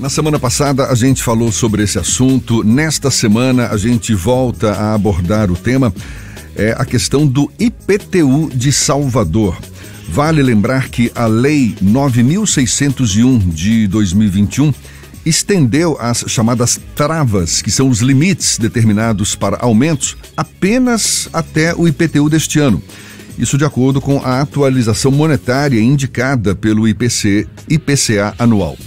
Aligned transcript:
Na 0.00 0.08
semana 0.08 0.38
passada 0.38 0.86
a 0.86 0.94
gente 0.94 1.22
falou 1.22 1.52
sobre 1.52 1.82
esse 1.82 1.98
assunto. 1.98 2.64
Nesta 2.64 3.10
semana 3.10 3.68
a 3.68 3.76
gente 3.76 4.14
volta 4.14 4.72
a 4.72 4.94
abordar 4.94 5.50
o 5.50 5.54
tema, 5.54 5.92
é 6.56 6.74
a 6.78 6.86
questão 6.86 7.26
do 7.26 7.52
IPTU 7.60 8.48
de 8.48 8.72
Salvador. 8.72 9.58
Vale 10.08 10.42
lembrar 10.42 10.88
que 10.88 11.12
a 11.14 11.26
Lei 11.26 11.76
9601 11.82 13.38
de 13.50 13.86
2021 13.88 14.72
estendeu 15.26 15.98
as 16.00 16.24
chamadas 16.26 16.80
travas, 16.96 17.60
que 17.60 17.70
são 17.70 17.90
os 17.90 18.00
limites 18.00 18.56
determinados 18.56 19.34
para 19.34 19.58
aumentos, 19.60 20.16
apenas 20.34 21.28
até 21.30 21.74
o 21.74 21.86
IPTU 21.86 22.30
deste 22.30 22.58
ano. 22.58 22.82
Isso 23.36 23.58
de 23.58 23.66
acordo 23.66 24.00
com 24.00 24.16
a 24.24 24.40
atualização 24.40 25.12
monetária 25.12 25.78
indicada 25.78 26.54
pelo 26.54 26.88
IPC, 26.88 27.46
IPCA 27.68 28.34
anual. 28.38 28.78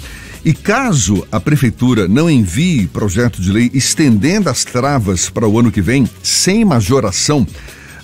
E 0.45 0.53
caso 0.53 1.25
a 1.31 1.39
prefeitura 1.39 2.07
não 2.07 2.29
envie 2.29 2.85
projeto 2.87 3.41
de 3.41 3.49
lei 3.49 3.71
estendendo 3.73 4.49
as 4.49 4.65
travas 4.65 5.29
para 5.29 5.47
o 5.47 5.57
ano 5.57 5.71
que 5.71 5.81
vem, 5.81 6.07
sem 6.21 6.65
majoração, 6.65 7.47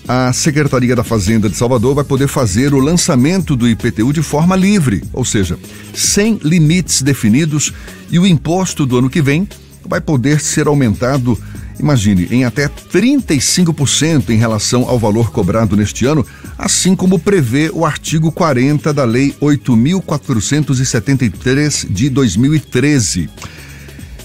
a 0.08 0.32
Secretaria 0.32 0.96
da 0.96 1.04
Fazenda 1.04 1.50
de 1.50 1.56
Salvador 1.56 1.94
vai 1.94 2.04
poder 2.04 2.28
fazer 2.28 2.74
o 2.74 2.80
lançamento 2.80 3.56
do 3.56 3.68
IPTU 3.68 4.14
de 4.14 4.24
forma 4.24 4.56
livre, 4.56 5.04
ou 5.12 5.26
seja, 5.26 5.60
sem 5.94 6.40
limites 6.42 7.02
definidos, 7.02 7.74
e 8.10 8.18
o 8.18 8.26
imposto 8.26 8.86
do 8.86 8.98
ano 8.98 9.10
que 9.10 9.22
vem 9.22 9.48
vai 9.86 10.00
poder 10.00 10.40
ser 10.40 10.68
aumentado, 10.68 11.38
imagine, 11.80 12.28
em 12.30 12.46
até 12.46 12.68
35% 12.68 14.30
em 14.30 14.38
relação 14.38 14.88
ao 14.88 15.00
valor 15.00 15.32
cobrado 15.32 15.78
neste 15.78 16.06
ano, 16.06 16.24
assim 16.58 16.94
como 16.96 17.18
prevê 17.18 17.72
o 17.74 17.86
artigo 17.86 18.30
40 18.32 18.94
da 18.94 19.06
Lei 19.06 19.34
8.473 19.42 21.88
de 21.90 22.10
2013. 22.10 23.30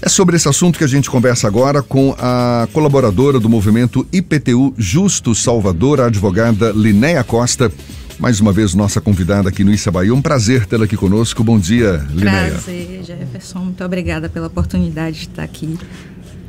É 0.02 0.08
sobre 0.08 0.34
esse 0.36 0.48
assunto 0.48 0.76
que 0.76 0.82
a 0.84 0.88
gente 0.88 1.08
conversa 1.08 1.46
agora 1.46 1.82
com 1.82 2.14
a 2.18 2.68
colaboradora 2.74 3.40
do 3.40 3.48
movimento 3.48 4.06
IPTU 4.12 4.74
Justo 4.76 5.34
Salvador, 5.34 5.98
a 6.00 6.06
advogada 6.06 6.72
Linéia 6.72 7.24
Costa. 7.24 7.72
Mais 8.18 8.38
uma 8.38 8.52
vez, 8.52 8.74
nossa 8.74 9.00
convidada 9.00 9.48
aqui 9.48 9.64
no 9.64 9.72
Issa 9.72 9.90
Bahia. 9.90 10.14
Um 10.14 10.20
prazer 10.20 10.66
tê-la 10.66 10.84
aqui 10.84 10.96
conosco. 10.96 11.42
Bom 11.42 11.58
dia, 11.58 12.06
Linéia. 12.12 12.50
Prazer, 12.50 13.02
Jefferson. 13.02 13.60
Muito 13.60 13.82
obrigada 13.82 14.28
pela 14.28 14.46
oportunidade 14.46 15.16
de 15.16 15.28
estar 15.28 15.42
aqui. 15.42 15.78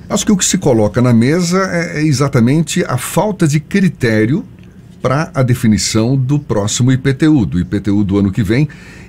Acho 0.10 0.26
que 0.26 0.32
o 0.32 0.38
que 0.38 0.46
se 0.46 0.58
coloca 0.58 1.02
na 1.02 1.14
mesa 1.14 1.58
é, 1.72 2.02
é 2.02 2.04
exatamente 2.04 2.84
a 2.86 2.98
falta 2.98 3.48
de 3.48 3.60
critério 3.60 4.46
para 5.02 5.32
a 5.34 5.44
definição 5.44 6.16
do 6.16 6.40
próximo 6.40 6.92
IPTU, 6.92 7.46
do 7.46 7.60
IPTU 7.60 8.04
do 8.04 8.18
ano 8.18 8.32
que 8.32 8.44
vem, 8.44 8.68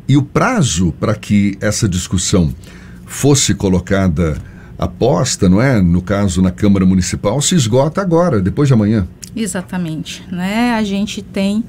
e 0.08 0.16
o 0.16 0.22
prazo 0.22 0.92
para 0.98 1.14
que 1.14 1.56
essa 1.60 1.88
discussão 1.88 2.52
fosse 3.06 3.54
colocada 3.54 4.36
aposta, 4.78 5.48
não 5.48 5.60
é? 5.60 5.80
No 5.80 6.02
caso 6.02 6.42
na 6.42 6.50
Câmara 6.50 6.84
Municipal, 6.84 7.40
se 7.40 7.54
esgota 7.54 8.00
agora, 8.00 8.40
depois 8.40 8.68
de 8.68 8.74
amanhã. 8.74 9.08
Exatamente, 9.34 10.22
né? 10.30 10.74
A 10.74 10.84
gente 10.84 11.22
tem 11.22 11.64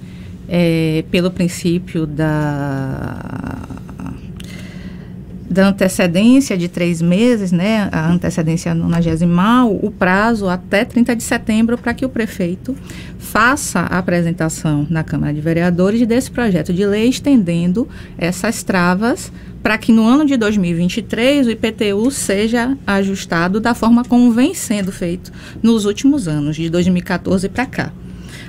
é, 0.48 1.04
pelo 1.12 1.32
princípio 1.32 2.06
da 2.06 3.58
da 5.50 5.70
antecedência 5.70 6.58
de 6.58 6.68
três 6.68 7.02
meses, 7.02 7.52
né, 7.52 7.90
a 7.92 8.12
antecedência 8.12 8.74
nonagesimal, 8.74 9.74
o 9.74 9.90
prazo 9.90 10.50
até 10.50 10.84
30 10.84 11.16
de 11.16 11.24
setembro 11.24 11.78
para 11.78 11.94
que 11.94 12.06
o 12.06 12.10
prefeito 12.10 12.76
faça 13.18 13.80
a 13.80 13.98
apresentação 13.98 14.86
na 14.90 15.04
Câmara 15.04 15.34
de 15.34 15.42
Vereadores 15.42 16.06
desse 16.06 16.30
projeto 16.30 16.74
de 16.74 16.86
lei 16.86 17.10
estendendo 17.10 17.88
essas 18.18 18.64
travas 18.64 19.32
para 19.64 19.78
que 19.78 19.92
no 19.92 20.06
ano 20.06 20.26
de 20.26 20.38
2023 20.38 21.48
o 21.48 21.52
IPTU 21.52 22.12
seja 22.12 22.78
ajustado 22.86 23.60
da 23.60 23.74
forma 23.74 24.04
como 24.04 24.32
vem 24.32 24.54
sendo 24.54 24.92
feito 24.92 25.32
nos 25.62 25.86
últimos 25.86 26.28
anos, 26.28 26.56
de 26.56 26.70
2014 26.70 27.50
para 27.50 27.66
cá. 27.66 27.94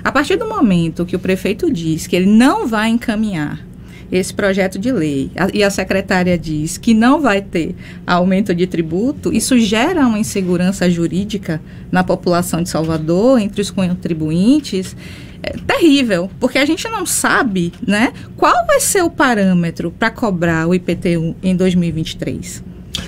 A 0.03 0.11
partir 0.11 0.37
do 0.37 0.47
momento 0.47 1.05
que 1.05 1.15
o 1.15 1.19
prefeito 1.19 1.71
diz 1.71 2.07
que 2.07 2.15
ele 2.15 2.25
não 2.25 2.67
vai 2.67 2.89
encaminhar 2.89 3.68
esse 4.11 4.33
projeto 4.33 4.79
de 4.79 4.91
lei 4.91 5.31
a, 5.35 5.47
e 5.53 5.63
a 5.63 5.69
secretária 5.69 6.37
diz 6.37 6.77
que 6.77 6.93
não 6.93 7.21
vai 7.21 7.41
ter 7.41 7.75
aumento 8.05 8.53
de 8.53 8.65
tributo, 8.67 9.33
isso 9.33 9.57
gera 9.59 10.05
uma 10.07 10.19
insegurança 10.19 10.89
jurídica 10.89 11.61
na 11.91 12.03
população 12.03 12.61
de 12.61 12.69
Salvador, 12.69 13.39
entre 13.39 13.61
os 13.61 13.71
contribuintes. 13.71 14.95
É 15.41 15.53
terrível, 15.65 16.29
porque 16.37 16.57
a 16.57 16.65
gente 16.65 16.85
não 16.89 17.05
sabe, 17.05 17.71
né, 17.87 18.11
qual 18.35 18.67
vai 18.67 18.81
ser 18.81 19.03
o 19.03 19.09
parâmetro 19.09 19.89
para 19.89 20.09
cobrar 20.11 20.67
o 20.67 20.75
IPTU 20.75 21.33
em 21.41 21.55
2023. 21.55 22.61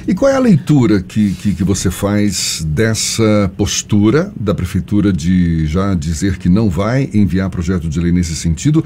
E 0.07 0.13
qual 0.13 0.31
é 0.31 0.35
a 0.35 0.39
leitura 0.39 1.01
que, 1.01 1.33
que, 1.35 1.53
que, 1.53 1.63
você 1.63 1.91
faz 1.91 2.65
dessa 2.67 3.51
postura 3.57 4.31
da 4.39 4.55
Prefeitura 4.55 5.11
de 5.11 5.65
já 5.67 5.93
dizer 5.93 6.37
que 6.37 6.47
não 6.47 6.69
vai 6.69 7.09
enviar 7.13 7.49
projeto 7.49 7.89
de 7.89 7.99
lei 7.99 8.11
nesse 8.11 8.35
sentido 8.35 8.83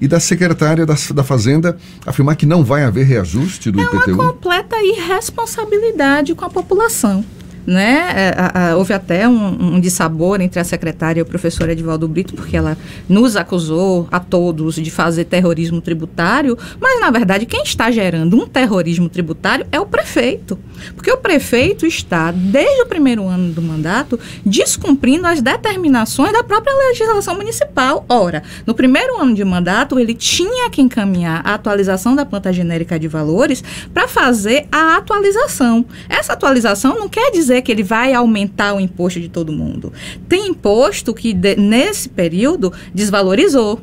e 0.00 0.08
da 0.08 0.20
secretária 0.20 0.84
da, 0.84 0.94
da 1.14 1.24
Fazenda 1.24 1.76
afirmar 2.06 2.36
que 2.36 2.46
não 2.46 2.64
vai 2.64 2.84
haver 2.84 3.04
reajuste 3.04 3.70
do 3.70 3.80
é 3.80 3.84
IPTU? 3.84 4.10
É 4.10 4.14
uma 4.14 4.32
completa 4.32 4.76
irresponsabilidade 4.82 6.34
com 6.34 6.44
a 6.44 6.50
população 6.50 7.24
né? 7.66 8.12
É, 8.14 8.34
a, 8.36 8.70
a, 8.70 8.76
houve 8.76 8.92
até 8.92 9.28
um, 9.28 9.74
um 9.74 9.80
dissabor 9.80 10.40
entre 10.40 10.60
a 10.60 10.64
secretária 10.64 11.20
e 11.20 11.22
o 11.22 11.26
professor 11.26 11.68
Edvaldo 11.68 12.06
Brito, 12.06 12.34
porque 12.34 12.56
ela 12.56 12.76
nos 13.08 13.36
acusou 13.36 14.08
a 14.10 14.20
todos 14.20 14.76
de 14.76 14.90
fazer 14.90 15.24
terrorismo 15.24 15.80
tributário, 15.80 16.58
mas 16.80 17.00
na 17.00 17.10
verdade 17.10 17.46
quem 17.46 17.62
está 17.62 17.90
gerando 17.90 18.36
um 18.36 18.46
terrorismo 18.46 19.08
tributário 19.08 19.66
é 19.72 19.80
o 19.80 19.86
prefeito. 19.86 20.58
Porque 20.94 21.10
o 21.10 21.16
prefeito 21.16 21.86
está, 21.86 22.30
desde 22.30 22.82
o 22.82 22.86
primeiro 22.86 23.26
ano 23.26 23.52
do 23.52 23.62
mandato, 23.62 24.18
descumprindo 24.44 25.26
as 25.26 25.40
determinações 25.40 26.32
da 26.32 26.42
própria 26.42 26.74
legislação 26.88 27.34
municipal. 27.36 28.04
Ora, 28.08 28.42
no 28.66 28.74
primeiro 28.74 29.20
ano 29.20 29.34
de 29.34 29.44
mandato, 29.44 29.98
ele 29.98 30.14
tinha 30.14 30.68
que 30.70 30.82
encaminhar 30.82 31.42
a 31.44 31.54
atualização 31.54 32.14
da 32.14 32.24
planta 32.24 32.52
genérica 32.52 32.98
de 32.98 33.08
valores 33.08 33.62
para 33.92 34.08
fazer 34.08 34.66
a 34.70 34.96
atualização. 34.96 35.84
Essa 36.08 36.32
atualização 36.32 36.98
não 36.98 37.08
quer 37.08 37.30
dizer 37.30 37.53
dizer 37.54 37.62
que 37.62 37.70
ele 37.70 37.82
vai 37.82 38.12
aumentar 38.12 38.74
o 38.74 38.80
imposto 38.80 39.20
de 39.20 39.28
todo 39.28 39.52
mundo. 39.52 39.92
Tem 40.28 40.48
imposto 40.48 41.14
que, 41.14 41.32
de, 41.32 41.56
nesse 41.56 42.08
período, 42.08 42.72
desvalorizou 42.92 43.80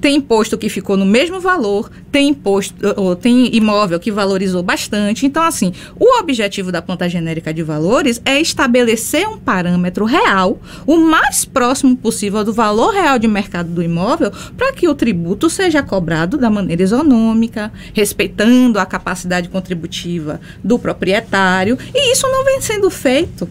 tem 0.00 0.16
imposto 0.16 0.56
que 0.56 0.68
ficou 0.68 0.96
no 0.96 1.04
mesmo 1.04 1.40
valor, 1.40 1.90
tem 2.10 2.28
imposto, 2.28 2.74
ou 2.96 3.16
tem 3.16 3.54
imóvel 3.54 3.98
que 3.98 4.12
valorizou 4.12 4.62
bastante. 4.62 5.26
Então, 5.26 5.42
assim, 5.42 5.72
o 5.98 6.18
objetivo 6.18 6.70
da 6.70 6.80
planta 6.80 7.08
genérica 7.08 7.52
de 7.52 7.62
valores 7.62 8.20
é 8.24 8.40
estabelecer 8.40 9.28
um 9.28 9.38
parâmetro 9.38 10.04
real, 10.04 10.60
o 10.86 10.96
mais 10.96 11.44
próximo 11.44 11.96
possível 11.96 12.44
do 12.44 12.52
valor 12.52 12.92
real 12.92 13.18
de 13.18 13.28
mercado 13.28 13.70
do 13.70 13.82
imóvel, 13.82 14.32
para 14.56 14.72
que 14.72 14.88
o 14.88 14.94
tributo 14.94 15.50
seja 15.50 15.82
cobrado 15.82 16.38
da 16.38 16.50
maneira 16.50 16.82
isonômica, 16.82 17.72
respeitando 17.92 18.78
a 18.78 18.86
capacidade 18.86 19.48
contributiva 19.48 20.40
do 20.62 20.78
proprietário. 20.78 21.78
E 21.94 22.12
isso 22.12 22.26
não 22.28 22.44
vem 22.44 22.60
sendo 22.60 22.90
feito 22.90 23.48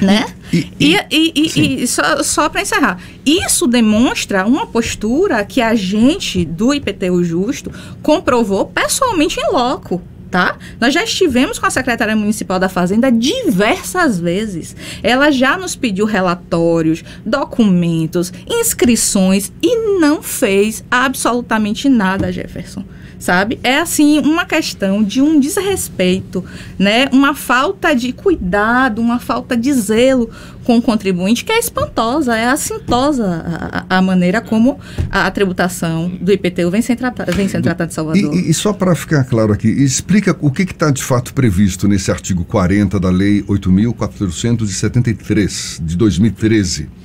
né? 0.00 0.26
E, 0.52 0.96
e, 1.10 1.32
e, 1.34 1.82
e, 1.82 1.86
só, 1.86 2.22
só 2.22 2.48
para 2.48 2.62
encerrar, 2.62 3.00
isso 3.24 3.66
demonstra 3.66 4.44
uma 4.46 4.66
postura 4.66 5.44
que 5.44 5.60
a 5.60 5.74
gente 5.74 6.44
do 6.44 6.74
IPTU 6.74 7.24
Justo 7.24 7.70
comprovou 8.02 8.66
pessoalmente 8.66 9.40
em 9.40 9.52
loco. 9.52 10.02
Tá? 10.30 10.56
Nós 10.80 10.94
já 10.94 11.04
estivemos 11.04 11.58
com 11.58 11.66
a 11.66 11.70
secretária 11.70 12.16
municipal 12.16 12.58
da 12.58 12.66
Fazenda 12.66 13.12
diversas 13.12 14.18
vezes. 14.18 14.74
Ela 15.02 15.30
já 15.30 15.58
nos 15.58 15.76
pediu 15.76 16.06
relatórios, 16.06 17.04
documentos, 17.24 18.32
inscrições 18.48 19.52
e 19.62 19.98
não 20.00 20.22
fez 20.22 20.82
absolutamente 20.90 21.86
nada, 21.86 22.32
Jefferson 22.32 22.82
sabe? 23.22 23.58
É 23.62 23.78
assim 23.78 24.18
uma 24.18 24.44
questão 24.44 25.02
de 25.02 25.22
um 25.22 25.38
desrespeito, 25.38 26.44
né? 26.76 27.08
Uma 27.12 27.36
falta 27.36 27.94
de 27.94 28.12
cuidado, 28.12 29.00
uma 29.00 29.20
falta 29.20 29.56
de 29.56 29.72
zelo 29.72 30.28
com 30.64 30.78
o 30.78 30.82
contribuinte 30.82 31.44
que 31.44 31.52
é 31.52 31.58
espantosa, 31.58 32.36
é 32.36 32.48
assintosa 32.48 33.84
a, 33.88 33.98
a 33.98 34.02
maneira 34.02 34.40
como 34.40 34.80
a, 35.08 35.26
a, 35.26 35.30
tributação 35.30 36.10
do 36.20 36.32
IPTU 36.32 36.68
vem 36.70 36.82
sendo 36.82 36.98
tratada, 36.98 37.30
vem 37.30 37.46
sendo 37.48 37.62
tratada 37.62 37.88
em 37.90 37.94
Salvador. 37.94 38.34
E, 38.34 38.50
e 38.50 38.54
só 38.54 38.72
para 38.72 38.96
ficar 38.96 39.22
claro 39.24 39.52
aqui, 39.52 39.68
explica 39.68 40.36
o 40.40 40.50
que 40.50 40.62
está 40.62 40.90
de 40.90 41.02
fato 41.02 41.32
previsto 41.32 41.86
nesse 41.86 42.10
artigo 42.10 42.44
40 42.44 42.98
da 42.98 43.10
Lei 43.10 43.44
8.473 43.44 45.84
de 45.84 45.96
2013 45.96 47.01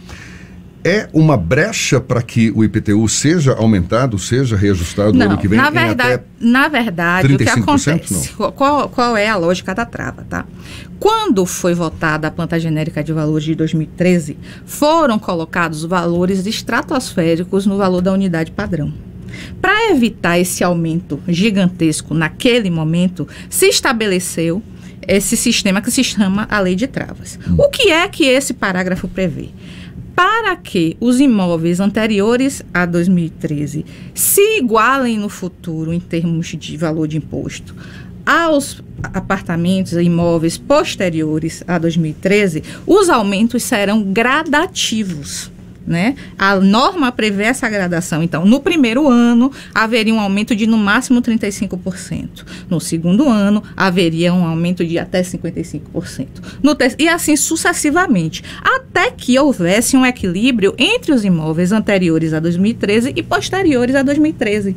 é 0.87 1.09
uma 1.11 1.35
brecha 1.35 1.99
para 1.99 2.21
que 2.21 2.49
o 2.55 2.63
IPTU 2.63 3.07
seja 3.09 3.53
aumentado, 3.53 4.17
seja 4.17 4.55
reajustado 4.55 5.11
não, 5.11 5.25
no 5.25 5.31
ano 5.33 5.41
que 5.41 5.47
vem? 5.47 5.59
Na 5.59 5.69
verdade, 5.69 6.23
na 6.39 6.67
verdade 6.69 7.33
o 7.33 7.37
que 7.37 7.49
acontece? 7.49 8.33
Qual, 8.55 8.87
qual 8.87 9.17
é 9.17 9.27
a 9.27 9.35
lógica 9.35 9.75
da 9.75 9.85
trava, 9.85 10.25
tá? 10.29 10.45
Quando 10.97 11.45
foi 11.45 11.73
votada 11.73 12.27
a 12.27 12.31
planta 12.31 12.57
genérica 12.57 13.03
de 13.03 13.11
valores 13.11 13.43
de 13.43 13.53
2013, 13.53 14.37
foram 14.65 15.19
colocados 15.19 15.83
valores 15.83 16.45
estratosféricos 16.45 17.65
no 17.65 17.77
valor 17.77 18.01
da 18.01 18.13
unidade 18.13 18.51
padrão. 18.51 18.93
Para 19.61 19.91
evitar 19.91 20.39
esse 20.39 20.63
aumento 20.63 21.19
gigantesco 21.27 22.13
naquele 22.13 22.69
momento, 22.69 23.27
se 23.49 23.67
estabeleceu 23.67 24.63
esse 25.07 25.37
sistema 25.37 25.81
que 25.81 25.91
se 25.91 26.03
chama 26.03 26.47
a 26.49 26.59
lei 26.59 26.75
de 26.75 26.87
travas. 26.87 27.37
O 27.57 27.69
que 27.69 27.91
é 27.91 28.07
que 28.07 28.25
esse 28.25 28.53
parágrafo 28.53 29.07
prevê? 29.07 29.49
Para 30.17 30.55
que 30.55 30.97
os 30.99 31.19
imóveis 31.19 31.79
anteriores 31.79 32.65
a 32.73 32.87
2013 32.87 33.85
se 34.15 34.57
igualem 34.57 35.19
no 35.19 35.29
futuro 35.29 35.93
em 35.93 35.99
termos 35.99 36.47
de 36.47 36.75
valor 36.75 37.07
de 37.07 37.17
imposto 37.17 37.75
aos 38.25 38.81
apartamentos 39.13 39.93
e 39.93 40.01
imóveis 40.01 40.57
posteriores 40.57 41.63
a 41.67 41.77
2013, 41.77 42.63
os 42.87 43.11
aumentos 43.11 43.61
serão 43.61 44.01
gradativos. 44.01 45.51
Né? 45.87 46.15
A 46.37 46.57
norma 46.57 47.13
prevê 47.13 47.45
essa 47.45 47.69
gradação. 47.69 48.21
Então, 48.21 48.45
no 48.45 48.59
primeiro 48.59 49.07
ano, 49.07 49.49
haveria 49.73 50.13
um 50.13 50.19
aumento 50.19 50.53
de 50.53 50.67
no 50.67 50.77
máximo 50.77 51.21
35%. 51.21 52.45
No 52.69 52.81
segundo 52.81 53.29
ano, 53.29 53.63
haveria 53.75 54.33
um 54.33 54.45
aumento 54.45 54.85
de 54.85 54.99
até 54.99 55.21
55%. 55.21 56.27
No 56.61 56.75
e 56.99 57.07
assim 57.07 57.37
sucessivamente, 57.37 58.43
até 58.61 59.11
que 59.11 59.39
houvesse 59.39 59.95
um 59.95 60.05
equilíbrio 60.05 60.75
entre 60.77 61.13
os 61.13 61.23
imóveis 61.23 61.71
anteriores 61.71 62.33
a 62.33 62.41
2013 62.41 63.13
e 63.15 63.23
posteriores 63.23 63.95
a 63.95 64.01
2013. 64.01 64.75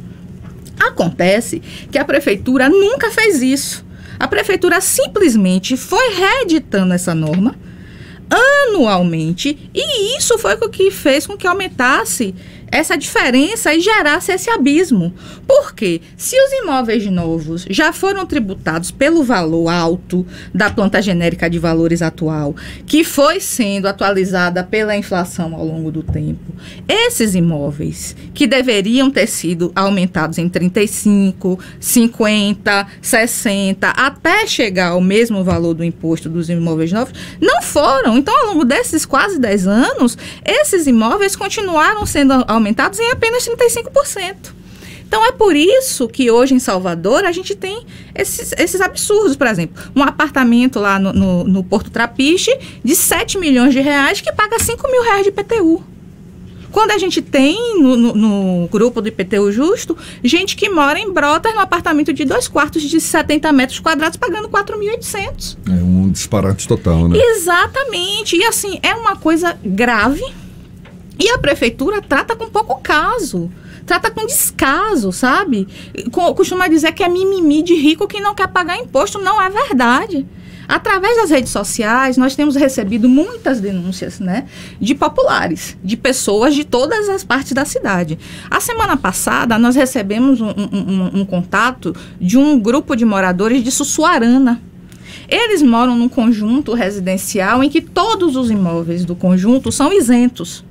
Acontece 0.79 1.61
que 1.91 1.99
a 1.99 2.05
prefeitura 2.05 2.69
nunca 2.69 3.11
fez 3.11 3.43
isso. 3.43 3.85
A 4.17 4.29
prefeitura 4.29 4.81
simplesmente 4.81 5.77
foi 5.77 6.15
reeditando 6.15 6.95
essa 6.95 7.15
norma 7.15 7.57
anualmente. 8.31 9.71
E 9.75 10.17
isso 10.17 10.39
foi 10.39 10.55
o 10.55 10.69
que 10.69 10.91
fez 10.91 11.27
com 11.27 11.37
que 11.37 11.47
aumentasse 11.47 12.35
essa 12.71 12.97
diferença 12.97 13.75
e 13.75 13.81
gerasse 13.81 14.33
esse 14.33 14.49
abismo. 14.51 15.13
Porque 15.47 16.01
se 16.17 16.37
os 16.37 16.53
imóveis 16.63 17.05
novos 17.07 17.67
já 17.69 17.93
foram 17.93 18.25
tributados 18.25 18.91
pelo 18.91 19.23
valor 19.25 19.69
alto 19.69 20.27
da 20.55 20.71
planta 20.71 21.03
genérica 21.03 21.51
de 21.51 21.59
valores 21.59 22.03
atual, 22.03 22.55
que 22.87 23.03
foi 23.03 23.41
sendo 23.41 23.89
atualizada 23.89 24.63
pela 24.63 24.97
inflação 24.97 25.55
ao 25.55 25.65
longo 25.65 25.91
do 25.91 26.03
tempo, 26.03 26.55
esses 26.89 27.35
imóveis 27.35 28.15
que 28.33 28.47
deveriam 28.47 29.11
ter 29.11 29.27
sido 29.27 29.73
aumentados 29.75 30.39
em 30.39 30.49
35, 30.49 31.59
50, 31.81 32.87
60, 33.03 33.89
até 33.89 34.47
chegar 34.47 34.91
ao 34.91 35.01
mesmo 35.01 35.43
valor 35.43 35.75
do 35.75 35.85
imposto 35.85 36.29
dos 36.29 36.49
imóveis 36.49 36.93
novos, 36.93 37.13
não 37.41 37.63
foram. 37.63 38.17
Então, 38.19 38.37
ao 38.39 38.47
longo 38.53 38.65
desses 38.65 39.05
quase 39.05 39.39
10 39.39 39.67
anos, 39.67 40.17
esses 40.45 40.87
imóveis 40.87 41.35
continuaram 41.35 42.07
sendo 42.07 42.33
aumentados 42.47 42.60
aumentados 42.61 42.99
em 42.99 43.11
apenas 43.11 43.49
35%. 43.49 44.61
Então 45.11 45.27
é 45.27 45.33
por 45.33 45.57
isso 45.57 46.07
que 46.07 46.31
hoje 46.31 46.55
em 46.55 46.61
Salvador 46.61 47.25
a 47.25 47.33
gente 47.33 47.57
tem 47.57 47.85
esses, 48.15 48.53
esses 48.53 48.81
absurdos, 48.81 49.35
por 49.35 49.49
exemplo, 49.49 49.83
um 49.97 50.05
apartamento 50.05 50.79
lá 50.79 51.01
no, 51.01 51.13
no, 51.13 51.45
no, 51.45 51.65
Porto 51.65 51.91
Trapiche 51.91 52.57
de 52.85 52.95
7 52.95 53.37
milhões 53.37 53.73
de 53.73 53.81
reais 53.81 54.21
que 54.21 54.33
paga 54.33 54.57
5 54.61 54.89
mil 54.89 55.03
reais 55.03 55.25
de 55.25 55.31
IPTU. 55.31 55.83
Quando 56.71 56.93
a 56.93 56.99
gente 56.99 57.21
tem 57.21 57.81
no, 57.83 57.97
no, 57.97 58.15
no, 58.15 58.69
grupo 58.69 59.03
do 59.03 59.09
IPTU 59.09 59.51
Justo, 59.51 59.99
gente 60.23 60.55
que 60.55 60.69
mora 60.69 60.97
em 60.97 61.13
Brotas, 61.13 61.53
no 61.57 61.61
apartamento 61.61 62.13
de 62.13 62.25
dois 62.25 62.47
quartos 62.47 62.81
de 62.83 63.01
70 63.01 63.53
metros 63.53 63.81
quadrados, 63.81 64.17
pagando 64.17 64.49
4.800. 64.49 65.59
É 65.67 65.73
um 65.73 66.09
disparate 66.09 66.69
total, 66.69 67.09
né? 67.09 67.19
Exatamente. 67.19 68.37
E 68.37 68.45
assim, 68.45 68.79
é 68.85 68.95
uma 68.95 69.17
coisa 69.17 69.59
grave 69.65 70.23
e 71.21 71.29
a 71.29 71.39
prefeitura 71.39 72.01
trata 72.01 72.35
com 72.35 72.49
pouco 72.49 72.81
caso. 72.81 73.51
Trata 73.85 74.11
com 74.11 74.27
descaso, 74.27 75.13
sabe? 75.13 75.69
Costuma 76.11 76.67
dizer 76.67 76.93
que 76.93 77.03
é 77.03 77.09
mimimi 77.09 77.63
de 77.63 77.75
rico 77.75 78.09
que 78.09 78.21
não 78.21 78.35
quer 78.35 78.49
pagar 78.49 78.79
imposto. 78.79 79.19
Não 79.19 79.41
é 79.41 79.51
verdade. 79.51 80.27
Através 80.67 81.17
das 81.17 81.31
redes 81.31 81.51
sociais, 81.51 82.17
nós 82.17 82.37
temos 82.37 82.55
recebido 82.55 83.09
muitas 83.09 83.61
denúncias, 83.61 84.21
né? 84.21 84.47
De 84.81 84.95
populares, 84.95 85.77
de 85.83 85.97
pessoas 85.97 86.55
de 86.55 86.65
todas 86.65 87.09
as 87.09 87.25
partes 87.25 87.53
da 87.53 87.65
cidade. 87.65 88.19
A 88.49 88.61
semana 88.61 88.97
passada, 88.97 89.59
nós 89.59 89.77
recebemos 89.77 90.41
um, 90.41 90.49
um, 90.49 91.21
um 91.21 91.25
contato 91.27 91.95
de 92.21 92.39
um 92.39 92.59
grupo 92.59 92.95
de 92.95 93.05
moradores 93.05 93.63
de 93.63 93.71
Sussuarana. 93.71 94.63
Eles 95.29 95.61
moram 95.61 95.97
num 95.97 96.09
conjunto 96.09 96.73
residencial 96.73 97.63
em 97.63 97.69
que 97.69 97.81
todos 97.81 98.37
os 98.37 98.51
imóveis 98.51 99.05
do 99.05 99.17
conjunto 99.17 99.71
são 99.71 99.93
isentos. 99.93 100.65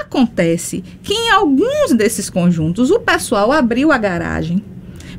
Acontece 0.00 0.82
que 1.02 1.12
em 1.12 1.30
alguns 1.30 1.92
desses 1.94 2.30
conjuntos 2.30 2.90
o 2.90 3.00
pessoal 3.00 3.52
abriu 3.52 3.92
a 3.92 3.98
garagem 3.98 4.64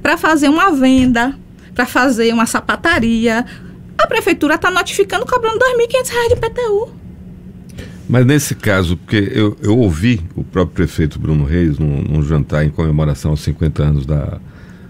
para 0.01 0.17
fazer 0.17 0.49
uma 0.49 0.71
venda, 0.71 1.35
para 1.73 1.85
fazer 1.85 2.33
uma 2.33 2.45
sapataria. 2.45 3.45
A 3.97 4.07
prefeitura 4.07 4.55
está 4.55 4.69
notificando 4.69 5.25
cobrando 5.25 5.59
R$ 5.59 5.87
2.500 5.87 6.29
de 6.29 6.35
PTU. 6.35 7.05
Mas 8.07 8.25
nesse 8.25 8.53
caso, 8.53 8.97
porque 8.97 9.31
eu, 9.33 9.57
eu 9.61 9.77
ouvi 9.77 10.21
o 10.35 10.43
próprio 10.43 10.75
prefeito 10.75 11.17
Bruno 11.17 11.43
Reis 11.43 11.79
num, 11.79 12.03
num 12.03 12.23
jantar 12.23 12.63
em 12.63 12.69
comemoração 12.69 13.31
aos 13.31 13.41
50 13.41 13.83
anos 13.83 14.05
da, 14.05 14.39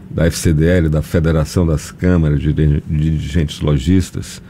da 0.09 0.25
FCDL, 0.27 0.89
da 0.89 1.01
Federação 1.01 1.65
das 1.65 1.91
Câmaras 1.91 2.41
de 2.41 2.51
Dirigentes 2.53 3.61
Logistas, 3.61 4.41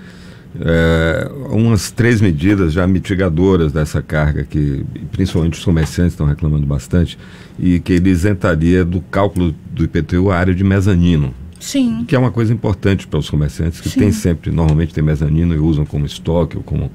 é, 0.62 1.30
umas 1.50 1.92
três 1.92 2.22
medidas 2.22 2.74
já 2.74 2.88
mitigadoras 2.88 3.72
dessa 3.72 4.02
carga, 4.02 4.44
que 4.44 4.86
principalmente 5.12 5.58
os 5.58 5.66
comerciantes 5.66 6.14
estão 6.14 6.26
reclamando 6.26 6.66
bastante, 6.66 7.18
e 7.60 7.80
que 7.80 7.94
ele 7.94 8.10
isentaria 8.10 8.86
do 8.86 9.02
cálculo 9.02 9.56
do 9.72 9.84
IPTU 9.84 10.32
a 10.32 10.38
área 10.38 10.54
de 10.54 10.64
mezanino. 10.64 11.34
Sim. 11.60 12.06
Que 12.08 12.16
é 12.16 12.20
uma 12.20 12.32
coisa 12.32 12.54
importante 12.54 13.08
para 13.08 13.20
os 13.20 13.30
comerciantes, 13.30 13.82
que 13.82 13.90
Sim. 13.90 14.00
tem 14.00 14.12
sempre, 14.12 14.52
normalmente 14.52 14.94
tem 14.94 15.04
mezanino 15.04 15.56
e 15.56 15.58
usam 15.58 15.86
como 15.86 16.06
estoque 16.06 16.58
ou 16.58 16.64
como. 16.64 16.92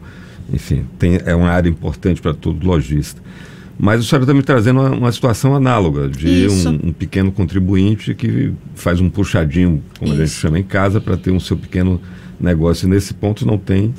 Enfim, 0.53 0.85
tem, 0.99 1.21
é 1.25 1.35
uma 1.35 1.49
área 1.49 1.69
importante 1.69 2.21
para 2.21 2.35
todo 2.35 2.65
lojista. 2.67 3.21
Mas 3.79 4.01
o 4.01 4.05
senhor 4.05 4.21
está 4.21 4.35
me 4.35 4.43
trazendo 4.43 4.81
uma, 4.81 4.91
uma 4.91 5.13
situação 5.13 5.55
análoga 5.55 6.07
de 6.09 6.47
um, 6.49 6.89
um, 6.89 6.93
pequeno 6.93 7.33
contribuinte 7.33 8.15
que 8.15 8.53
faz 8.75 9.01
um 9.01 9.09
puxadinho, 9.09 9.83
como 9.99 10.13
Isso. 10.13 10.23
a 10.23 10.27
gente 10.27 10.37
chama 10.39 10.59
em 10.59 10.63
casa, 10.63 11.01
para 11.01 11.17
ter 11.17 11.31
um 11.31 11.41
seu 11.41 11.57
pequeno 11.57 12.01
negócio. 12.41 12.89
Nesse 12.89 13.15
ponto 13.15 13.47
não 13.47 13.59
tem. 13.59 13.95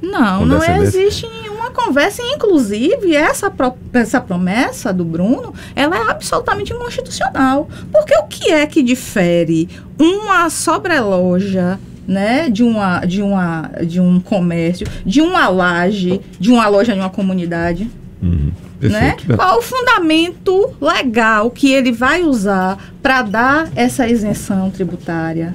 Não, 0.00 0.46
não 0.46 0.64
existe 0.82 1.26
nenhuma 1.28 1.70
conversa. 1.70 2.22
Inclusive, 2.22 3.14
essa, 3.14 3.50
pro, 3.50 3.74
essa 3.92 4.20
promessa 4.20 4.92
do 4.92 5.04
Bruno, 5.04 5.54
ela 5.74 5.96
é 5.96 6.10
absolutamente 6.10 6.72
inconstitucional. 6.72 7.68
Porque 7.92 8.14
o 8.16 8.24
que 8.24 8.50
é 8.50 8.66
que 8.66 8.82
difere 8.82 9.68
uma 9.98 10.48
sobreloja 10.48 11.78
né, 12.06 12.48
de, 12.48 12.62
uma, 12.62 13.00
de, 13.00 13.22
uma, 13.22 13.70
de 13.86 14.00
um 14.00 14.18
comércio, 14.20 14.86
de 15.04 15.20
uma 15.20 15.48
laje, 15.48 16.20
de 16.38 16.50
uma 16.50 16.66
loja 16.68 16.92
de 16.92 17.00
uma 17.00 17.10
comunidade? 17.10 17.90
Uhum. 18.22 18.50
Né? 18.80 19.14
Qual 19.36 19.58
o 19.58 19.62
fundamento 19.62 20.74
legal 20.80 21.50
que 21.50 21.70
ele 21.70 21.92
vai 21.92 22.22
usar 22.22 22.78
para 23.02 23.20
dar 23.22 23.68
essa 23.76 24.08
isenção 24.08 24.70
tributária? 24.70 25.54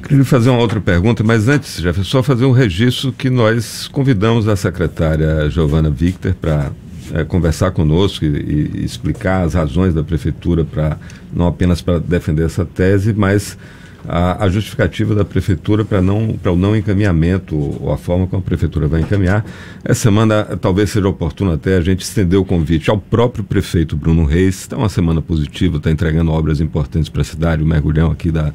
Eu 0.00 0.08
queria 0.08 0.24
fazer 0.24 0.48
uma 0.48 0.60
outra 0.60 0.80
pergunta, 0.80 1.22
mas 1.22 1.46
antes, 1.46 1.76
já 1.76 1.92
só 1.92 2.22
fazer 2.22 2.46
um 2.46 2.52
registro 2.52 3.12
que 3.12 3.28
nós 3.28 3.86
convidamos 3.86 4.48
a 4.48 4.56
secretária 4.56 5.48
Giovana 5.50 5.90
Victor 5.90 6.32
para 6.32 6.72
é, 7.12 7.22
conversar 7.22 7.70
conosco 7.72 8.24
e, 8.24 8.70
e, 8.78 8.82
explicar 8.82 9.44
as 9.44 9.52
razões 9.52 9.92
da 9.92 10.02
prefeitura 10.02 10.64
para 10.64 10.96
não 11.30 11.46
apenas 11.46 11.82
para 11.82 11.98
defender 11.98 12.46
essa 12.46 12.64
tese, 12.64 13.12
mas 13.12 13.58
a, 14.08 14.42
a 14.42 14.48
justificativa 14.48 15.14
da 15.14 15.22
prefeitura 15.22 15.84
para 15.84 16.00
não 16.00 16.34
para 16.42 16.50
o 16.50 16.56
não 16.56 16.74
encaminhamento 16.74 17.54
ou 17.54 17.92
a 17.92 17.98
forma 17.98 18.26
como 18.26 18.40
a 18.40 18.44
prefeitura 18.44 18.88
vai 18.88 19.02
encaminhar. 19.02 19.44
Essa 19.84 20.00
semana 20.00 20.44
talvez 20.58 20.90
seja 20.90 21.06
oportuno 21.06 21.52
até 21.52 21.76
a 21.76 21.80
gente 21.82 22.00
estender 22.00 22.40
o 22.40 22.44
convite 22.44 22.88
ao 22.88 22.96
próprio 22.96 23.44
prefeito 23.44 23.98
Bruno 23.98 24.24
Reis. 24.24 24.60
Está 24.60 24.78
uma 24.78 24.88
semana 24.88 25.20
positiva, 25.20 25.76
está 25.76 25.90
entregando 25.90 26.32
obras 26.32 26.58
importantes 26.58 27.10
para 27.10 27.20
a 27.20 27.24
cidade, 27.24 27.62
o 27.62 27.66
mergulhão 27.66 28.10
aqui 28.10 28.30
da 28.30 28.50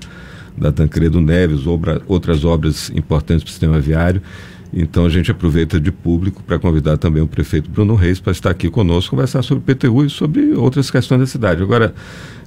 da 0.57 0.71
Tancredo 0.71 1.19
Neves, 1.21 1.67
obra, 1.67 2.01
outras 2.07 2.45
obras 2.45 2.89
importantes 2.95 3.43
para 3.43 3.49
o 3.49 3.51
sistema 3.51 3.79
viário. 3.79 4.21
Então 4.73 5.05
a 5.05 5.09
gente 5.09 5.31
aproveita 5.31 5.79
de 5.79 5.89
público 5.89 6.43
para 6.43 6.59
convidar 6.59 6.97
também 6.97 7.23
o 7.23 7.27
prefeito 7.27 7.69
Bruno 7.69 7.95
Reis 7.95 8.19
para 8.19 8.33
estar 8.33 8.49
aqui 8.49 8.69
conosco, 8.69 9.11
conversar 9.11 9.41
sobre 9.41 9.63
o 9.63 9.75
PTU 9.75 10.05
e 10.05 10.09
sobre 10.09 10.51
outras 10.53 10.91
questões 10.91 11.21
da 11.21 11.27
cidade. 11.27 11.63
Agora, 11.63 11.95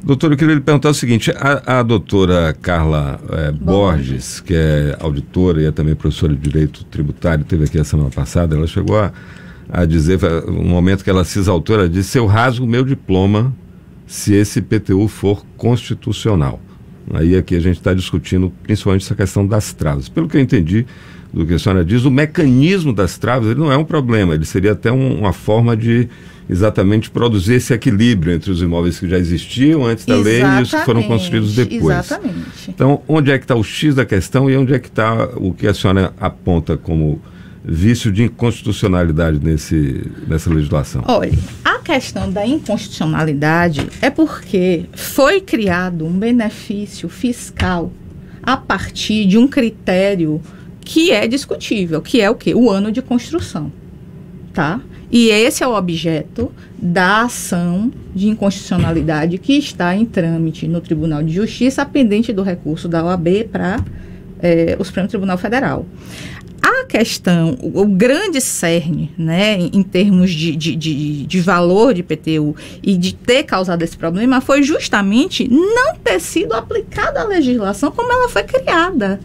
doutor, 0.04 0.32
eu 0.32 0.36
queria 0.36 0.54
lhe 0.54 0.60
perguntar 0.60 0.90
o 0.90 0.94
seguinte: 0.94 1.30
a, 1.30 1.78
a 1.78 1.82
doutora 1.82 2.54
Carla 2.60 3.18
é, 3.30 3.52
Borges, 3.52 4.40
que 4.40 4.52
é 4.54 4.96
auditora 5.00 5.62
e 5.62 5.64
é 5.64 5.70
também 5.70 5.94
professora 5.94 6.34
de 6.34 6.40
Direito 6.40 6.84
Tributário, 6.84 7.46
teve 7.46 7.64
aqui 7.64 7.78
a 7.78 7.84
semana 7.84 8.10
passada, 8.10 8.56
ela 8.56 8.66
chegou 8.66 8.98
a, 8.98 9.10
a 9.70 9.86
dizer, 9.86 10.18
no 10.46 10.64
momento 10.64 11.02
que 11.02 11.10
ela 11.10 11.24
se 11.24 11.38
exaltou, 11.38 11.76
ela 11.76 11.88
disse: 11.88 12.18
Eu 12.18 12.26
rasgo 12.26 12.66
meu 12.66 12.84
diploma 12.84 13.54
se 14.06 14.34
esse 14.34 14.60
PTU 14.60 15.08
for 15.08 15.46
constitucional. 15.56 16.60
Aí 17.12 17.36
aqui 17.36 17.56
a 17.56 17.60
gente 17.60 17.78
está 17.78 17.94
discutindo 17.94 18.52
principalmente 18.62 19.04
essa 19.04 19.14
questão 19.14 19.46
das 19.46 19.72
travas. 19.72 20.08
Pelo 20.08 20.28
que 20.28 20.36
eu 20.36 20.40
entendi 20.40 20.86
do 21.32 21.46
que 21.46 21.54
a 21.54 21.58
senhora 21.58 21.84
diz, 21.84 22.04
o 22.04 22.10
mecanismo 22.10 22.92
das 22.92 23.18
travas 23.18 23.50
ele 23.50 23.60
não 23.60 23.70
é 23.70 23.76
um 23.76 23.84
problema, 23.84 24.34
ele 24.34 24.44
seria 24.44 24.72
até 24.72 24.90
um, 24.90 25.18
uma 25.18 25.32
forma 25.32 25.76
de 25.76 26.08
exatamente 26.48 27.10
produzir 27.10 27.54
esse 27.54 27.74
equilíbrio 27.74 28.32
entre 28.32 28.50
os 28.50 28.62
imóveis 28.62 28.98
que 28.98 29.08
já 29.08 29.18
existiam 29.18 29.84
antes 29.84 30.06
da 30.06 30.16
lei 30.16 30.42
e 30.42 30.62
os 30.62 30.70
que 30.70 30.84
foram 30.84 31.02
construídos 31.02 31.54
depois. 31.54 31.98
Exatamente. 31.98 32.68
Então, 32.68 33.02
onde 33.06 33.30
é 33.30 33.38
que 33.38 33.44
está 33.44 33.54
o 33.54 33.62
X 33.62 33.94
da 33.94 34.06
questão 34.06 34.48
e 34.50 34.56
onde 34.56 34.72
é 34.72 34.78
que 34.78 34.88
está 34.88 35.28
o 35.36 35.52
que 35.52 35.66
a 35.66 35.74
senhora 35.74 36.14
aponta 36.18 36.76
como 36.76 37.20
vício 37.68 38.10
de 38.10 38.24
inconstitucionalidade 38.24 39.38
nesse, 39.42 40.10
nessa 40.26 40.48
legislação? 40.48 41.04
Olha, 41.06 41.32
a 41.64 41.78
questão 41.78 42.30
da 42.30 42.46
inconstitucionalidade 42.46 43.86
é 44.00 44.08
porque 44.08 44.86
foi 44.94 45.40
criado 45.40 46.06
um 46.06 46.12
benefício 46.12 47.08
fiscal 47.08 47.92
a 48.42 48.56
partir 48.56 49.26
de 49.26 49.36
um 49.36 49.46
critério 49.46 50.40
que 50.80 51.10
é 51.10 51.28
discutível, 51.28 52.00
que 52.00 52.20
é 52.20 52.30
o 52.30 52.34
quê? 52.34 52.54
O 52.54 52.70
ano 52.70 52.90
de 52.90 53.02
construção, 53.02 53.70
tá? 54.54 54.80
E 55.10 55.28
esse 55.28 55.62
é 55.62 55.66
o 55.66 55.74
objeto 55.74 56.50
da 56.80 57.22
ação 57.22 57.90
de 58.14 58.28
inconstitucionalidade 58.28 59.36
que 59.38 59.54
está 59.54 59.94
em 59.94 60.04
trâmite 60.04 60.66
no 60.66 60.80
Tribunal 60.80 61.22
de 61.22 61.32
Justiça, 61.32 61.84
pendente 61.84 62.32
do 62.32 62.42
recurso 62.42 62.88
da 62.88 63.04
OAB 63.04 63.48
para 63.50 63.82
é, 64.40 64.76
o 64.78 64.84
Supremo 64.84 65.08
Tribunal 65.08 65.36
Federal. 65.36 65.86
Questão, 66.88 67.58
o, 67.60 67.84
grande 67.86 68.40
cerne, 68.40 69.12
né, 69.18 69.58
em, 69.60 69.82
termos 69.82 70.30
de, 70.30 70.56
de, 70.56 70.74
de, 70.74 71.26
de, 71.26 71.40
valor 71.40 71.92
de 71.92 72.00
IPTU 72.00 72.56
e 72.82 72.96
de 72.96 73.14
ter 73.14 73.42
causado 73.42 73.82
esse 73.82 73.94
problema, 73.94 74.40
foi 74.40 74.62
justamente 74.62 75.46
não 75.46 75.96
ter 75.96 76.18
sido 76.18 76.54
aplicada 76.54 77.20
a 77.20 77.24
legislação 77.24 77.90
como 77.90 78.10
ela 78.10 78.28
foi 78.30 78.42
criada. 78.42 79.20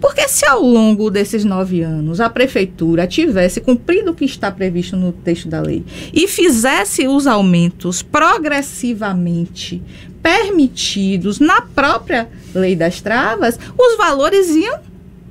Porque 0.00 0.28
se 0.28 0.46
ao 0.46 0.62
longo 0.62 1.10
desses 1.10 1.44
nove 1.44 1.82
anos 1.82 2.20
a 2.20 2.30
prefeitura 2.30 3.04
tivesse 3.04 3.60
cumprido 3.60 4.12
o 4.12 4.14
que 4.14 4.24
está 4.24 4.48
previsto 4.50 4.96
no 4.96 5.10
texto 5.10 5.48
da 5.48 5.60
lei 5.60 5.84
e 6.12 6.28
fizesse 6.28 7.08
os 7.08 7.26
aumentos 7.26 8.00
progressivamente 8.00 9.82
permitidos 10.22 11.40
na 11.40 11.62
própria 11.62 12.28
lei 12.54 12.76
das 12.76 13.00
travas, 13.00 13.58
os 13.76 13.96
valores 13.96 14.50
iam 14.50 14.78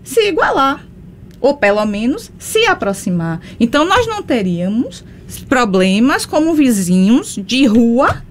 se 0.03 0.27
igualar 0.27 0.85
ou 1.39 1.55
pelo 1.55 1.85
menos 1.85 2.31
se 2.37 2.65
aproximar. 2.65 3.41
Então 3.59 3.85
nós 3.85 4.07
não 4.07 4.21
teríamos 4.21 5.03
problemas 5.47 6.25
como 6.25 6.53
vizinhos 6.53 7.37
de 7.45 7.65
rua, 7.65 8.23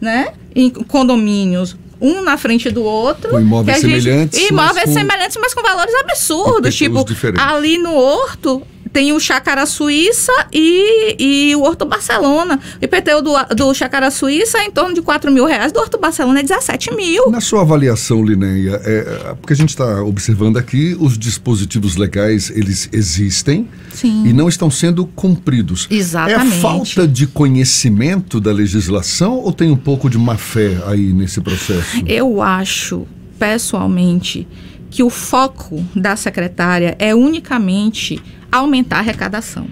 né, 0.00 0.32
em 0.54 0.70
condomínios 0.70 1.76
um 2.00 2.22
na 2.22 2.36
frente 2.36 2.70
do 2.70 2.82
outro. 2.82 3.30
Com 3.30 3.40
imóveis 3.40 3.78
semelhantes. 3.78 4.38
Gente, 4.38 4.52
imóveis 4.52 4.74
mas 4.74 4.84
com, 4.84 4.92
semelhantes, 4.92 5.36
mas 5.40 5.54
com 5.54 5.62
valores 5.62 5.94
absurdos. 5.94 6.74
Tipo, 6.74 7.04
diferentes. 7.04 7.42
ali 7.42 7.78
no 7.78 7.94
Horto, 7.94 8.62
tem 8.94 9.12
o 9.12 9.18
Chácara 9.18 9.66
Suíça 9.66 10.32
e, 10.52 11.16
e 11.18 11.56
o 11.56 11.62
Horto 11.62 11.84
Barcelona. 11.84 12.60
O 12.80 12.84
IPTU 12.84 13.22
do, 13.22 13.54
do 13.56 13.74
Chácara 13.74 14.08
Suíça 14.08 14.58
é 14.58 14.66
em 14.66 14.70
torno 14.70 14.94
de 14.94 15.02
4 15.02 15.32
mil 15.32 15.44
reais, 15.44 15.72
do 15.72 15.80
Horto 15.80 15.98
Barcelona 15.98 16.38
é 16.38 16.42
17 16.44 16.94
mil. 16.94 17.28
Na 17.28 17.40
sua 17.40 17.62
avaliação, 17.62 18.24
Lineia, 18.24 18.80
é, 18.84 19.34
porque 19.40 19.52
a 19.52 19.56
gente 19.56 19.70
está 19.70 20.00
observando 20.04 20.58
aqui, 20.58 20.96
os 21.00 21.18
dispositivos 21.18 21.96
legais, 21.96 22.50
eles 22.54 22.88
existem 22.92 23.68
Sim. 23.92 24.28
e 24.28 24.32
não 24.32 24.48
estão 24.48 24.70
sendo 24.70 25.04
cumpridos. 25.06 25.88
Exatamente. 25.90 26.56
É 26.56 26.60
falta 26.60 27.08
de 27.08 27.26
conhecimento 27.26 28.40
da 28.40 28.52
legislação 28.52 29.38
ou 29.38 29.52
tem 29.52 29.72
um 29.72 29.76
pouco 29.76 30.08
de 30.08 30.16
má 30.16 30.36
fé 30.36 30.78
aí 30.86 31.12
nesse 31.12 31.40
processo? 31.40 32.00
Eu 32.06 32.40
acho, 32.40 33.08
pessoalmente, 33.40 34.46
que 34.88 35.02
o 35.02 35.10
foco 35.10 35.84
da 35.96 36.14
secretária 36.14 36.94
é 37.00 37.12
unicamente 37.12 38.22
aumentar 38.58 38.96
a 38.96 39.00
arrecadação. 39.00 39.66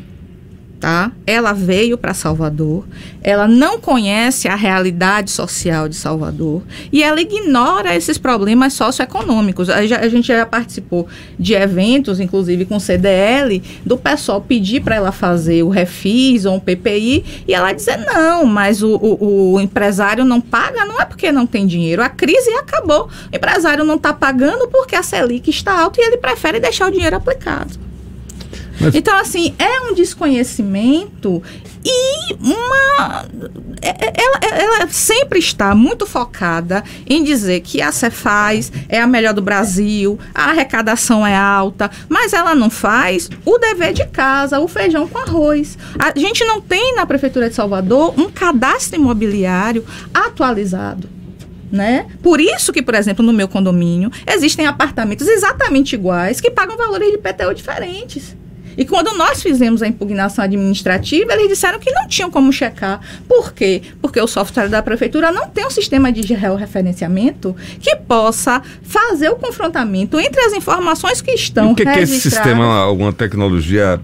Tá? 0.82 1.12
Ela 1.24 1.52
veio 1.52 1.96
para 1.96 2.12
Salvador, 2.12 2.84
ela 3.22 3.46
não 3.46 3.78
conhece 3.78 4.48
a 4.48 4.56
realidade 4.56 5.30
social 5.30 5.88
de 5.88 5.94
Salvador 5.94 6.60
e 6.92 7.04
ela 7.04 7.20
ignora 7.20 7.94
esses 7.94 8.18
problemas 8.18 8.72
socioeconômicos. 8.72 9.70
A, 9.70 9.86
gente 9.86 10.26
já 10.26 10.44
participou 10.44 11.06
de 11.38 11.54
eventos, 11.54 12.18
inclusive 12.18 12.64
com 12.64 12.80
CDL, 12.80 13.62
do 13.86 13.96
pessoal 13.96 14.40
pedir 14.40 14.82
para 14.82 14.96
ela 14.96 15.12
fazer 15.12 15.62
o 15.62 15.68
refis 15.68 16.44
ou 16.46 16.56
um 16.56 16.58
PPI 16.58 17.44
e 17.46 17.54
ela 17.54 17.72
dizer 17.72 17.98
não, 17.98 18.44
mas 18.44 18.82
o, 18.82 18.96
o, 18.96 19.52
o, 19.52 19.60
empresário 19.60 20.24
não 20.24 20.40
paga, 20.40 20.84
não 20.84 21.00
é 21.00 21.04
porque 21.04 21.30
não 21.30 21.46
tem 21.46 21.64
dinheiro. 21.64 22.02
A 22.02 22.08
crise 22.08 22.50
acabou. 22.54 23.08
O 23.32 23.36
empresário 23.36 23.84
não 23.84 23.94
está 23.94 24.12
pagando 24.12 24.66
porque 24.66 24.96
a 24.96 25.02
Selic 25.04 25.48
está 25.48 25.80
alta 25.80 26.00
e 26.00 26.04
ele 26.04 26.16
prefere 26.16 26.58
deixar 26.58 26.88
o 26.88 26.90
dinheiro 26.90 27.14
aplicado. 27.14 27.91
Mas... 28.80 28.94
Então, 28.94 29.16
assim, 29.16 29.54
é 29.58 29.80
um 29.82 29.94
desconhecimento 29.94 31.42
e 31.84 32.34
uma. 32.34 33.26
É, 33.80 33.88
é, 33.88 34.12
ela, 34.16 34.62
ela, 34.62 34.88
sempre 34.88 35.38
está 35.38 35.74
muito 35.74 36.06
focada 36.06 36.84
em 37.06 37.24
dizer 37.24 37.60
que 37.60 37.82
a 37.82 37.90
Cefaz 37.90 38.70
é 38.88 39.00
a 39.00 39.06
melhor 39.06 39.34
do 39.34 39.42
Brasil, 39.42 40.18
a 40.34 40.50
arrecadação 40.50 41.26
é 41.26 41.34
alta, 41.34 41.90
mas 42.08 42.32
ela 42.32 42.54
não 42.54 42.70
faz 42.70 43.28
o 43.44 43.58
dever 43.58 43.92
de 43.92 44.06
casa, 44.06 44.60
o 44.60 44.68
feijão 44.68 45.08
com 45.08 45.18
arroz. 45.18 45.76
A 45.98 46.16
gente 46.18 46.44
não 46.44 46.60
tem 46.60 46.94
na 46.94 47.04
Prefeitura 47.04 47.48
de 47.48 47.54
Salvador 47.54 48.14
um 48.18 48.30
cadastro 48.30 48.96
imobiliário 48.96 49.84
atualizado. 50.14 51.10
Né? 51.70 52.06
Por 52.22 52.38
isso 52.38 52.70
que, 52.70 52.82
por 52.82 52.94
exemplo, 52.94 53.24
no 53.24 53.32
meu 53.32 53.48
condomínio 53.48 54.12
existem 54.26 54.66
apartamentos 54.66 55.26
exatamente 55.26 55.94
iguais 55.94 56.38
que 56.38 56.50
pagam 56.50 56.76
valores 56.76 57.10
de 57.10 57.16
PTU 57.16 57.54
diferentes. 57.54 58.36
E 58.76 58.84
quando 58.84 59.16
nós 59.16 59.42
fizemos 59.42 59.82
a 59.82 59.86
impugnação 59.86 60.44
administrativa, 60.44 61.32
eles 61.32 61.48
disseram 61.48 61.78
que 61.78 61.90
não 61.90 62.06
tinham 62.06 62.30
como 62.30 62.52
checar. 62.52 63.00
Por 63.28 63.52
quê? 63.52 63.82
Porque 64.00 64.20
o 64.20 64.26
software 64.26 64.68
da 64.68 64.82
prefeitura 64.82 65.30
não 65.30 65.48
tem 65.48 65.66
um 65.66 65.70
sistema 65.70 66.12
de 66.12 66.22
georreferenciamento 66.22 67.54
que 67.80 67.94
possa 67.96 68.62
fazer 68.82 69.28
o 69.30 69.36
confrontamento 69.36 70.18
entre 70.18 70.40
as 70.40 70.52
informações 70.52 71.20
que 71.20 71.32
estão 71.32 71.70
e 71.70 71.72
o 71.72 71.74
que, 71.74 71.84
que 71.84 71.88
é 71.88 72.02
esse 72.02 72.20
sistema, 72.20 72.78
alguma 72.78 73.12
tecnologia 73.12 74.00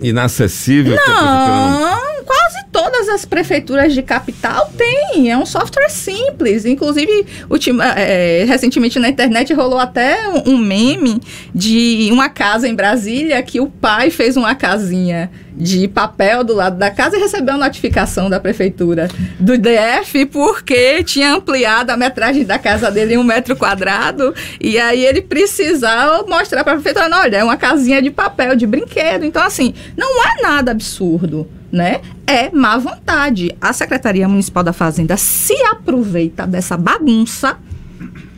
inacessível? 0.00 0.96
Não, 0.96 2.24
quase 2.24 2.57
todas 2.72 3.08
as 3.08 3.24
prefeituras 3.24 3.92
de 3.92 4.02
capital 4.02 4.70
têm. 4.76 5.30
É 5.30 5.36
um 5.36 5.46
software 5.46 5.88
simples. 5.88 6.64
Inclusive, 6.64 7.26
ultima, 7.50 7.84
é, 7.98 8.44
recentemente 8.44 8.98
na 8.98 9.08
internet 9.08 9.52
rolou 9.52 9.78
até 9.78 10.28
um 10.46 10.56
meme 10.56 11.20
de 11.54 12.08
uma 12.12 12.28
casa 12.28 12.68
em 12.68 12.74
Brasília 12.74 13.42
que 13.42 13.60
o 13.60 13.66
pai 13.68 14.10
fez 14.10 14.36
uma 14.36 14.54
casinha 14.54 15.30
de 15.58 15.88
papel 15.88 16.44
do 16.44 16.54
lado 16.54 16.78
da 16.78 16.88
casa 16.88 17.16
e 17.16 17.20
recebeu 17.20 17.58
notificação 17.58 18.30
da 18.30 18.38
prefeitura 18.38 19.08
do 19.40 19.58
DF 19.58 20.26
porque 20.26 21.02
tinha 21.02 21.34
ampliado 21.34 21.90
a 21.90 21.96
metragem 21.96 22.44
da 22.44 22.60
casa 22.60 22.92
dele 22.92 23.14
em 23.14 23.18
um 23.18 23.24
metro 23.24 23.56
quadrado 23.56 24.32
e 24.60 24.78
aí 24.78 25.04
ele 25.04 25.20
precisava 25.20 26.24
mostrar 26.28 26.62
para 26.62 26.74
a 26.74 26.76
prefeitura, 26.76 27.10
olha, 27.12 27.38
é 27.38 27.44
uma 27.44 27.56
casinha 27.56 28.00
de 28.00 28.10
papel, 28.10 28.54
de 28.54 28.66
brinquedo. 28.66 29.24
Então, 29.24 29.42
assim, 29.42 29.74
não 29.96 30.22
é 30.24 30.42
nada 30.42 30.70
absurdo 30.70 31.57
né? 31.70 32.00
É 32.26 32.50
má 32.50 32.76
vontade. 32.78 33.54
A 33.60 33.72
Secretaria 33.72 34.28
Municipal 34.28 34.62
da 34.62 34.72
Fazenda 34.72 35.16
se 35.16 35.54
aproveita 35.64 36.46
dessa 36.46 36.76
bagunça 36.76 37.58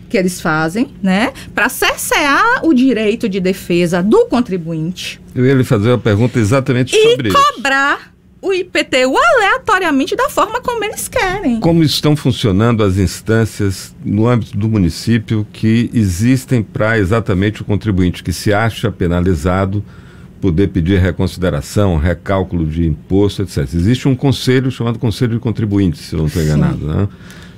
que 0.08 0.18
eles 0.18 0.40
fazem, 0.40 0.92
né, 1.00 1.32
para 1.54 1.68
cercear 1.68 2.64
o 2.64 2.74
direito 2.74 3.28
de 3.28 3.38
defesa 3.38 4.02
do 4.02 4.26
contribuinte. 4.26 5.20
Eu 5.34 5.46
ia 5.46 5.54
lhe 5.54 5.62
fazer 5.62 5.90
uma 5.90 5.98
pergunta 5.98 6.36
exatamente 6.38 6.96
sobre 6.96 7.28
isso. 7.28 7.38
E 7.38 7.54
cobrar 7.54 8.10
o 8.42 8.52
IPTU 8.52 9.16
aleatoriamente 9.16 10.16
da 10.16 10.28
forma 10.28 10.60
como 10.60 10.82
eles 10.84 11.06
querem. 11.08 11.60
Como 11.60 11.82
estão 11.82 12.16
funcionando 12.16 12.82
as 12.82 12.96
instâncias 12.96 13.94
no 14.04 14.26
âmbito 14.26 14.56
do 14.56 14.68
município 14.68 15.46
que 15.52 15.90
existem 15.92 16.62
para 16.62 16.98
exatamente 16.98 17.62
o 17.62 17.64
contribuinte 17.64 18.22
que 18.22 18.32
se 18.32 18.52
acha 18.52 18.90
penalizado 18.90 19.84
poder 20.40 20.68
pedir 20.68 20.98
reconsideração, 20.98 21.96
recálculo 21.96 22.66
de 22.66 22.86
imposto, 22.86 23.42
etc. 23.42 23.58
Existe 23.58 24.08
um 24.08 24.16
conselho 24.16 24.70
chamado 24.70 24.98
Conselho 24.98 25.34
de 25.34 25.40
Contribuintes, 25.40 26.00
se 26.00 26.14
eu 26.14 26.20
não 26.20 26.26
estou 26.26 26.42
enganado, 26.42 26.86
né? 26.86 27.08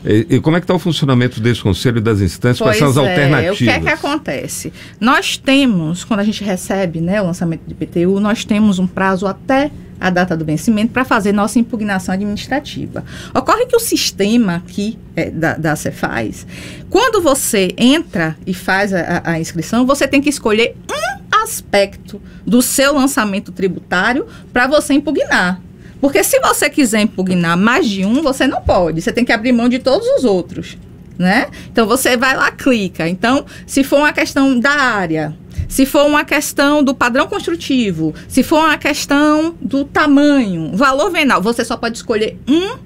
E, 0.04 0.26
e, 0.30 0.40
como 0.40 0.56
é 0.56 0.60
que 0.60 0.64
está 0.64 0.74
o 0.74 0.80
funcionamento 0.80 1.40
desse 1.40 1.62
conselho 1.62 1.98
e 1.98 2.00
das 2.00 2.20
instâncias 2.20 2.58
pois 2.58 2.76
com 2.76 2.84
essas 2.84 2.96
é, 2.96 3.00
alternativas? 3.08 3.54
O 3.54 3.58
que 3.58 3.70
é 3.70 3.80
que 3.80 3.88
acontece? 3.88 4.72
Nós 5.00 5.36
temos, 5.36 6.02
quando 6.02 6.20
a 6.20 6.24
gente 6.24 6.42
recebe 6.42 7.00
né, 7.00 7.22
o 7.22 7.26
lançamento 7.26 7.62
de 7.64 7.72
IPTU, 7.72 8.18
nós 8.18 8.44
temos 8.44 8.80
um 8.80 8.86
prazo 8.86 9.28
até 9.28 9.70
a 10.00 10.10
data 10.10 10.36
do 10.36 10.44
vencimento 10.44 10.92
para 10.92 11.04
fazer 11.04 11.30
nossa 11.30 11.60
impugnação 11.60 12.12
administrativa. 12.12 13.04
Ocorre 13.32 13.66
que 13.66 13.76
o 13.76 13.78
sistema 13.78 14.56
aqui 14.56 14.98
é, 15.14 15.30
da, 15.30 15.56
da 15.56 15.76
Cefaz, 15.76 16.44
quando 16.90 17.22
você 17.22 17.72
entra 17.78 18.36
e 18.44 18.52
faz 18.52 18.92
a, 18.92 19.22
a 19.24 19.38
inscrição, 19.38 19.86
você 19.86 20.08
tem 20.08 20.20
que 20.20 20.28
escolher 20.28 20.74
um 20.90 21.11
aspecto 21.42 22.20
do 22.46 22.62
seu 22.62 22.94
lançamento 22.94 23.52
tributário 23.52 24.26
para 24.52 24.66
você 24.66 24.94
impugnar. 24.94 25.60
Porque 26.00 26.24
se 26.24 26.40
você 26.40 26.68
quiser 26.68 27.02
impugnar 27.02 27.56
mais 27.56 27.88
de 27.88 28.04
um, 28.04 28.22
você 28.22 28.46
não 28.46 28.60
pode. 28.60 29.00
Você 29.00 29.12
tem 29.12 29.24
que 29.24 29.32
abrir 29.32 29.52
mão 29.52 29.68
de 29.68 29.78
todos 29.78 30.06
os 30.08 30.24
outros. 30.24 30.76
Né? 31.18 31.46
Então 31.70 31.86
você 31.86 32.16
vai 32.16 32.36
lá, 32.36 32.50
clica. 32.50 33.08
Então, 33.08 33.44
se 33.66 33.84
for 33.84 33.98
uma 33.98 34.12
questão 34.12 34.58
da 34.58 34.72
área, 34.72 35.36
se 35.68 35.86
for 35.86 36.06
uma 36.06 36.24
questão 36.24 36.82
do 36.82 36.94
padrão 36.94 37.28
construtivo, 37.28 38.14
se 38.26 38.42
for 38.42 38.64
uma 38.64 38.76
questão 38.76 39.54
do 39.60 39.84
tamanho, 39.84 40.72
valor 40.74 41.10
venal, 41.10 41.40
você 41.40 41.64
só 41.64 41.76
pode 41.76 41.98
escolher 41.98 42.38
um 42.48 42.76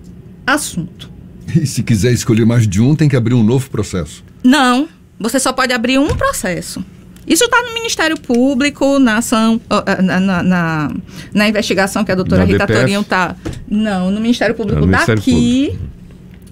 assunto. 0.46 1.10
E 1.54 1.66
se 1.66 1.82
quiser 1.82 2.12
escolher 2.12 2.44
mais 2.44 2.68
de 2.68 2.82
um, 2.82 2.94
tem 2.94 3.08
que 3.08 3.16
abrir 3.16 3.34
um 3.34 3.42
novo 3.42 3.70
processo? 3.70 4.22
Não, 4.44 4.88
você 5.18 5.40
só 5.40 5.52
pode 5.52 5.72
abrir 5.72 5.98
um 5.98 6.08
processo. 6.08 6.84
Isso 7.26 7.44
está 7.44 7.62
no 7.62 7.74
Ministério 7.74 8.18
Público, 8.18 8.98
na 8.98 9.18
ação, 9.18 9.60
na, 10.02 10.20
na, 10.20 10.42
na, 10.42 10.90
na 11.34 11.48
investigação 11.48 12.04
que 12.04 12.12
a 12.12 12.14
doutora 12.14 12.42
na 12.42 12.46
Rita 12.46 12.66
Torinho 12.66 13.00
está. 13.00 13.34
Não, 13.68 14.10
no 14.10 14.20
Ministério 14.20 14.54
Público 14.54 14.80
no 14.80 14.86
daqui. 14.86 15.06
Ministério 15.06 15.22
Público. 15.22 15.96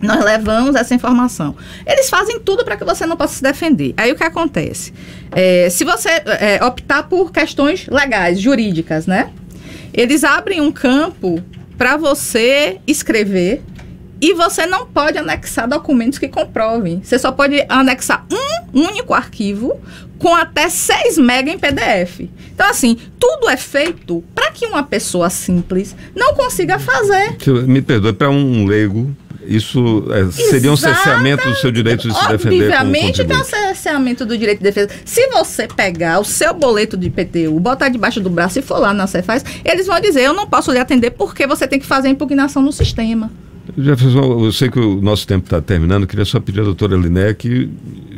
Nós 0.02 0.22
levamos 0.22 0.74
essa 0.74 0.94
informação. 0.94 1.56
Eles 1.86 2.10
fazem 2.10 2.38
tudo 2.38 2.64
para 2.64 2.76
que 2.76 2.84
você 2.84 3.06
não 3.06 3.16
possa 3.16 3.36
se 3.36 3.42
defender. 3.42 3.94
Aí 3.96 4.12
o 4.12 4.16
que 4.16 4.24
acontece? 4.24 4.92
É, 5.32 5.68
se 5.70 5.84
você 5.84 6.08
é, 6.08 6.62
optar 6.62 7.04
por 7.04 7.32
questões 7.32 7.86
legais, 7.86 8.40
jurídicas, 8.40 9.06
né? 9.06 9.30
Eles 9.92 10.24
abrem 10.24 10.60
um 10.60 10.70
campo 10.70 11.42
para 11.78 11.96
você 11.96 12.78
escrever 12.86 13.62
e 14.20 14.32
você 14.32 14.66
não 14.66 14.86
pode 14.86 15.18
anexar 15.18 15.68
documentos 15.68 16.18
que 16.18 16.28
comprovem. 16.28 17.00
Você 17.02 17.18
só 17.18 17.32
pode 17.32 17.64
anexar 17.68 18.24
um 18.30 18.80
único 18.86 19.14
arquivo 19.14 19.80
com 20.18 20.34
até 20.34 20.68
6 20.68 21.18
MB 21.18 21.50
em 21.50 21.58
PDF. 21.58 22.20
Então, 22.54 22.68
assim, 22.68 22.96
tudo 23.18 23.48
é 23.48 23.56
feito 23.56 24.24
para 24.34 24.50
que 24.50 24.66
uma 24.66 24.82
pessoa 24.82 25.28
simples 25.28 25.94
não 26.14 26.34
consiga 26.34 26.78
fazer. 26.78 27.36
Me 27.66 27.82
perdoe, 27.82 28.12
para 28.12 28.30
um 28.30 28.64
leigo, 28.64 29.14
isso 29.46 30.04
é, 30.10 30.30
seria 30.30 30.72
um 30.72 30.76
cerceamento 30.76 31.48
do 31.48 31.54
seu 31.56 31.70
direito 31.70 32.08
de 32.08 32.14
se 32.14 32.28
defender 32.28 32.64
Obviamente 32.64 33.24
tem 33.24 33.36
um 33.36 33.44
cerceamento 33.44 34.24
do 34.24 34.36
direito 34.36 34.58
de 34.58 34.64
defesa. 34.64 34.88
Se 35.04 35.28
você 35.28 35.66
pegar 35.66 36.18
o 36.20 36.24
seu 36.24 36.54
boleto 36.54 36.96
de 36.96 37.08
IPTU, 37.08 37.58
botar 37.60 37.88
debaixo 37.88 38.20
do 38.20 38.30
braço 38.30 38.58
e 38.58 38.62
for 38.62 38.78
lá 38.78 38.94
na 38.94 39.06
Cefaz, 39.06 39.44
eles 39.64 39.86
vão 39.86 40.00
dizer, 40.00 40.22
eu 40.22 40.32
não 40.32 40.46
posso 40.46 40.72
lhe 40.72 40.78
atender 40.78 41.10
porque 41.10 41.46
você 41.46 41.66
tem 41.66 41.78
que 41.78 41.86
fazer 41.86 42.08
a 42.08 42.10
impugnação 42.10 42.62
no 42.62 42.72
sistema. 42.72 43.30
Jefferson, 43.78 44.44
eu 44.44 44.52
sei 44.52 44.68
que 44.68 44.78
o 44.78 45.00
nosso 45.00 45.26
tempo 45.26 45.44
está 45.44 45.60
terminando, 45.60 46.06
queria 46.06 46.24
só 46.24 46.38
pedir 46.38 46.60
à 46.60 46.64
doutora 46.64 46.96
Liné 46.96 47.32
que 47.32 47.70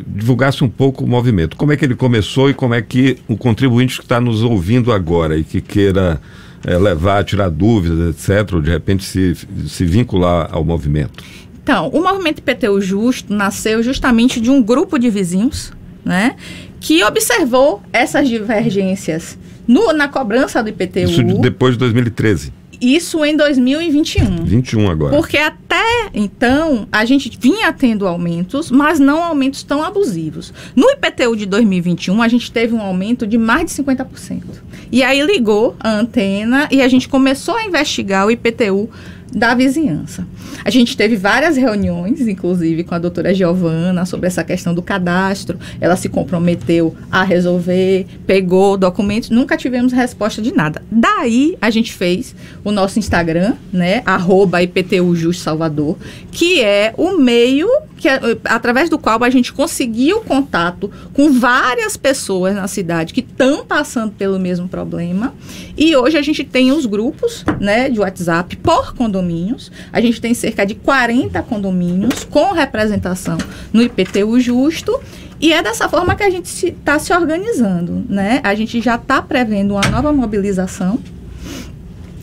divulgasse 0.06 0.64
um 0.64 0.68
pouco 0.68 1.04
o 1.04 1.06
movimento. 1.06 1.56
Como 1.56 1.72
é 1.72 1.76
que 1.76 1.84
ele 1.84 1.94
começou 1.94 2.50
e 2.50 2.54
como 2.54 2.74
é 2.74 2.82
que 2.82 3.18
o 3.28 3.36
contribuinte 3.36 3.98
que 3.98 4.04
está 4.04 4.20
nos 4.20 4.42
ouvindo 4.42 4.92
agora 4.92 5.36
e 5.36 5.44
que 5.44 5.60
queira 5.60 6.20
é, 6.64 6.76
levar, 6.76 7.24
tirar 7.24 7.48
dúvidas, 7.48 8.28
etc., 8.28 8.54
ou 8.54 8.60
de 8.60 8.70
repente 8.70 9.04
se, 9.04 9.36
se 9.68 9.84
vincular 9.84 10.48
ao 10.50 10.64
movimento? 10.64 11.22
Então, 11.62 11.88
o 11.88 12.02
movimento 12.02 12.38
IPTU 12.38 12.80
Justo 12.80 13.32
nasceu 13.32 13.82
justamente 13.82 14.40
de 14.40 14.50
um 14.50 14.62
grupo 14.62 14.98
de 14.98 15.10
vizinhos, 15.10 15.72
né, 16.04 16.36
que 16.80 17.02
observou 17.04 17.82
essas 17.92 18.28
divergências 18.28 19.36
no, 19.66 19.92
na 19.92 20.08
cobrança 20.08 20.62
do 20.62 20.68
IPTU. 20.68 21.00
Isso 21.00 21.22
depois 21.40 21.74
de 21.74 21.78
2013. 21.80 22.52
Isso 22.80 23.24
em 23.24 23.36
2021. 23.36 24.44
21 24.44 24.90
agora. 24.90 25.16
Porque 25.16 25.36
até 25.36 26.10
então 26.14 26.86
a 26.90 27.04
gente 27.04 27.36
vinha 27.38 27.72
tendo 27.72 28.06
aumentos, 28.06 28.70
mas 28.70 28.98
não 28.98 29.22
aumentos 29.22 29.62
tão 29.62 29.82
abusivos. 29.82 30.52
No 30.74 30.90
IPTU 30.90 31.36
de 31.36 31.46
2021 31.46 32.22
a 32.22 32.28
gente 32.28 32.50
teve 32.50 32.74
um 32.74 32.80
aumento 32.80 33.26
de 33.26 33.38
mais 33.38 33.66
de 33.66 33.82
50%. 33.82 34.42
E 34.90 35.02
aí 35.02 35.20
ligou 35.22 35.76
a 35.80 35.90
antena 35.90 36.68
e 36.70 36.80
a 36.80 36.88
gente 36.88 37.08
começou 37.08 37.56
a 37.56 37.64
investigar 37.64 38.26
o 38.26 38.30
IPTU 38.30 38.88
da 39.32 39.54
vizinhança. 39.54 40.26
A 40.64 40.70
gente 40.70 40.96
teve 40.96 41.16
várias 41.16 41.56
reuniões, 41.56 42.20
inclusive 42.26 42.84
com 42.84 42.94
a 42.94 42.98
doutora 42.98 43.34
Giovana, 43.34 44.04
sobre 44.04 44.26
essa 44.26 44.42
questão 44.42 44.74
do 44.74 44.82
cadastro. 44.82 45.58
Ela 45.80 45.96
se 45.96 46.08
comprometeu 46.08 46.94
a 47.10 47.22
resolver, 47.22 48.06
pegou 48.26 48.76
documentos, 48.76 49.30
nunca 49.30 49.56
tivemos 49.56 49.92
resposta 49.92 50.40
de 50.40 50.52
nada. 50.52 50.82
Daí 50.90 51.56
a 51.60 51.70
gente 51.70 51.92
fez 51.92 52.34
o 52.64 52.72
nosso 52.72 52.98
Instagram, 52.98 53.54
né, 53.72 54.02
arroba 54.04 54.62
IPTU 54.62 55.14
Just 55.14 55.40
Salvador, 55.40 55.96
que 56.30 56.60
é 56.60 56.94
o 56.96 57.18
meio 57.18 57.68
que, 57.96 58.08
é, 58.08 58.20
através 58.44 58.90
do 58.90 58.98
qual 58.98 59.22
a 59.24 59.30
gente 59.30 59.52
conseguiu 59.52 60.20
contato 60.20 60.90
com 61.12 61.32
várias 61.32 61.96
pessoas 61.96 62.54
na 62.54 62.68
cidade 62.68 63.14
que 63.14 63.20
estão 63.20 63.64
passando 63.64 64.12
pelo 64.12 64.38
mesmo 64.38 64.68
problema. 64.68 65.34
E 65.76 65.96
hoje 65.96 66.16
a 66.16 66.22
gente 66.22 66.44
tem 66.44 66.72
os 66.72 66.86
grupos 66.86 67.44
né, 67.60 67.88
de 67.88 67.98
WhatsApp 67.98 68.56
por 68.56 68.94
condomínios. 68.94 69.72
A 69.92 70.00
gente 70.00 70.20
tem 70.20 70.34
cerca 70.34 70.64
de 70.66 70.74
40 70.74 71.42
condomínios 71.42 72.24
com 72.24 72.52
representação 72.52 73.38
no 73.72 73.82
IPTU 73.82 74.38
Justo. 74.40 75.00
E 75.38 75.52
é 75.52 75.62
dessa 75.62 75.88
forma 75.88 76.14
que 76.14 76.22
a 76.22 76.30
gente 76.30 76.46
está 76.46 76.98
se, 76.98 77.06
se 77.06 77.12
organizando. 77.12 78.04
Né? 78.08 78.40
A 78.42 78.54
gente 78.54 78.80
já 78.80 78.96
está 78.96 79.20
prevendo 79.20 79.72
uma 79.72 79.88
nova 79.90 80.12
mobilização 80.12 80.98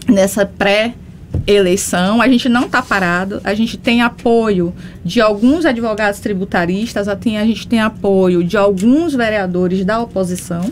nessa 0.07 0.45
pré 0.45 0.95
eleição, 1.45 2.21
a 2.21 2.27
gente 2.27 2.47
não 2.47 2.65
está 2.65 2.81
parado, 2.81 3.41
a 3.43 3.53
gente 3.53 3.77
tem 3.77 4.01
apoio 4.01 4.73
de 5.03 5.19
alguns 5.19 5.65
advogados 5.65 6.19
tributaristas, 6.19 7.07
a 7.07 7.15
gente 7.15 7.67
tem 7.67 7.81
apoio 7.81 8.43
de 8.43 8.57
alguns 8.57 9.13
vereadores 9.13 9.83
da 9.83 9.99
oposição. 9.99 10.71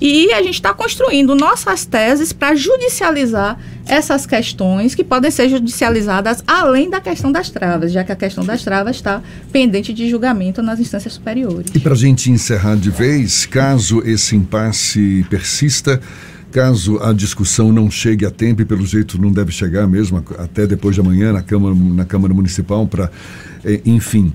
E 0.00 0.32
a 0.32 0.42
gente 0.42 0.54
está 0.54 0.72
construindo 0.72 1.34
nossas 1.34 1.84
teses 1.84 2.32
para 2.32 2.54
judicializar 2.54 3.58
essas 3.84 4.26
questões 4.26 4.94
que 4.94 5.02
podem 5.02 5.30
ser 5.30 5.48
judicializadas 5.48 6.44
além 6.46 6.88
da 6.88 7.00
questão 7.00 7.32
das 7.32 7.50
travas, 7.50 7.90
já 7.90 8.04
que 8.04 8.12
a 8.12 8.16
questão 8.16 8.44
das 8.44 8.62
travas 8.62 8.96
está 8.96 9.22
pendente 9.50 9.92
de 9.92 10.08
julgamento 10.08 10.62
nas 10.62 10.78
instâncias 10.78 11.14
superiores. 11.14 11.72
E 11.74 11.80
para 11.80 11.94
a 11.94 11.96
gente 11.96 12.30
encerrar 12.30 12.76
de 12.76 12.90
vez, 12.90 13.44
caso 13.46 14.00
esse 14.04 14.36
impasse 14.36 15.26
persista, 15.28 16.00
Caso 16.50 16.98
a 17.02 17.12
discussão 17.12 17.72
não 17.72 17.90
chegue 17.90 18.24
a 18.24 18.30
tempo, 18.30 18.62
e 18.62 18.64
pelo 18.64 18.86
jeito 18.86 19.20
não 19.20 19.30
deve 19.30 19.52
chegar 19.52 19.86
mesmo, 19.86 20.24
até 20.38 20.66
depois 20.66 20.94
de 20.94 21.00
amanhã 21.00 21.32
na 21.32 21.42
Câmara, 21.42 21.74
na 21.74 22.04
Câmara 22.04 22.32
Municipal, 22.32 22.86
para, 22.86 23.10
eh, 23.64 23.80
enfim, 23.84 24.32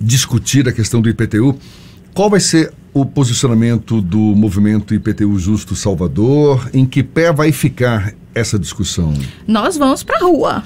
discutir 0.00 0.66
a 0.68 0.72
questão 0.72 1.00
do 1.00 1.08
IPTU, 1.08 1.58
qual 2.14 2.30
vai 2.30 2.40
ser 2.40 2.72
o 2.94 3.04
posicionamento 3.04 4.00
do 4.00 4.18
movimento 4.18 4.94
IPTU 4.94 5.38
Justo 5.38 5.76
Salvador? 5.76 6.70
Em 6.72 6.86
que 6.86 7.02
pé 7.02 7.30
vai 7.30 7.52
ficar 7.52 8.14
essa 8.34 8.58
discussão? 8.58 9.12
Nós 9.46 9.76
vamos 9.76 10.02
para 10.02 10.16
a 10.16 10.20
rua. 10.20 10.64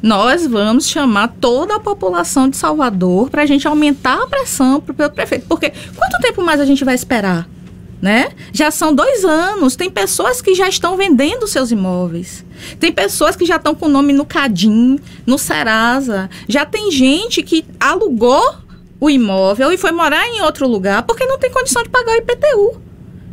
Nós 0.00 0.46
vamos 0.46 0.88
chamar 0.88 1.28
toda 1.40 1.76
a 1.76 1.80
população 1.80 2.48
de 2.48 2.56
Salvador 2.56 3.28
para 3.28 3.42
a 3.42 3.46
gente 3.46 3.66
aumentar 3.66 4.22
a 4.22 4.26
pressão 4.28 4.80
para 4.80 5.08
o 5.08 5.10
prefeito. 5.10 5.46
Porque 5.46 5.72
quanto 5.94 6.22
tempo 6.22 6.42
mais 6.42 6.60
a 6.60 6.64
gente 6.64 6.84
vai 6.84 6.94
esperar? 6.94 7.48
Né? 8.00 8.30
Já 8.52 8.70
são 8.70 8.94
dois 8.94 9.24
anos. 9.24 9.76
Tem 9.76 9.90
pessoas 9.90 10.40
que 10.40 10.54
já 10.54 10.68
estão 10.68 10.96
vendendo 10.96 11.46
seus 11.46 11.70
imóveis. 11.70 12.44
Tem 12.78 12.92
pessoas 12.92 13.36
que 13.36 13.44
já 13.44 13.56
estão 13.56 13.74
com 13.74 13.86
o 13.86 13.90
nome 13.90 14.12
no 14.12 14.24
Cadim, 14.24 14.98
no 15.26 15.38
Serasa. 15.38 16.30
Já 16.48 16.64
tem 16.64 16.90
gente 16.90 17.42
que 17.42 17.64
alugou 17.78 18.54
o 18.98 19.08
imóvel 19.08 19.72
e 19.72 19.78
foi 19.78 19.92
morar 19.92 20.26
em 20.28 20.42
outro 20.42 20.68
lugar 20.68 21.02
porque 21.04 21.24
não 21.24 21.38
tem 21.38 21.50
condição 21.50 21.82
de 21.82 21.88
pagar 21.88 22.12
o 22.12 22.16
IPTU. 22.16 22.80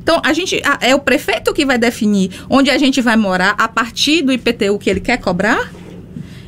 Então, 0.02 0.22
a 0.24 0.32
gente 0.32 0.62
é 0.80 0.96
o 0.96 1.00
prefeito 1.00 1.54
que 1.54 1.66
vai 1.66 1.78
definir 1.78 2.32
onde 2.50 2.70
a 2.70 2.78
gente 2.78 3.02
vai 3.02 3.18
morar 3.18 3.56
a 3.58 3.68
partir 3.68 4.22
do 4.22 4.32
IPTU 4.32 4.80
que 4.80 4.90
ele 4.90 5.02
quer 5.02 5.18
cobrar? 5.18 5.70